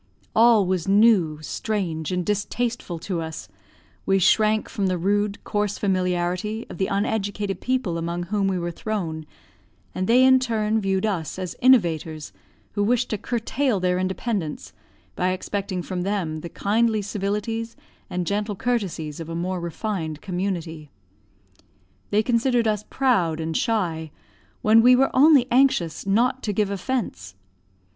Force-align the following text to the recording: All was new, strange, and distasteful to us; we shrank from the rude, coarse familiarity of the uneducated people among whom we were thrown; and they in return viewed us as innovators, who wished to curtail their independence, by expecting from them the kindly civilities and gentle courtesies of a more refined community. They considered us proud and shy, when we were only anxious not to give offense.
All 0.35 0.65
was 0.65 0.87
new, 0.87 1.37
strange, 1.43 2.11
and 2.11 2.25
distasteful 2.25 2.97
to 2.97 3.21
us; 3.21 3.47
we 4.03 4.17
shrank 4.17 4.67
from 4.67 4.87
the 4.87 4.97
rude, 4.97 5.37
coarse 5.43 5.77
familiarity 5.77 6.65
of 6.71 6.79
the 6.79 6.87
uneducated 6.87 7.61
people 7.61 7.99
among 7.99 8.23
whom 8.23 8.47
we 8.47 8.57
were 8.57 8.71
thrown; 8.71 9.27
and 9.93 10.07
they 10.07 10.23
in 10.25 10.39
return 10.39 10.81
viewed 10.81 11.05
us 11.05 11.37
as 11.37 11.55
innovators, 11.61 12.33
who 12.71 12.83
wished 12.83 13.11
to 13.11 13.17
curtail 13.19 13.79
their 13.79 13.99
independence, 13.99 14.73
by 15.15 15.33
expecting 15.33 15.83
from 15.83 16.01
them 16.01 16.39
the 16.39 16.49
kindly 16.49 17.03
civilities 17.03 17.75
and 18.09 18.25
gentle 18.25 18.55
courtesies 18.55 19.19
of 19.19 19.29
a 19.29 19.35
more 19.35 19.59
refined 19.59 20.19
community. 20.19 20.89
They 22.09 22.23
considered 22.23 22.67
us 22.67 22.83
proud 22.89 23.39
and 23.39 23.55
shy, 23.55 24.09
when 24.63 24.81
we 24.81 24.95
were 24.95 25.15
only 25.15 25.45
anxious 25.51 26.07
not 26.07 26.41
to 26.41 26.53
give 26.53 26.71
offense. 26.71 27.35